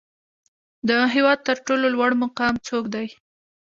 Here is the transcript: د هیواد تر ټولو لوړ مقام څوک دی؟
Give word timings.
د 0.87 0.89
هیواد 1.13 1.39
تر 1.47 1.57
ټولو 1.65 1.85
لوړ 1.95 2.11
مقام 2.23 2.53
څوک 2.67 2.85
دی؟ 2.93 3.07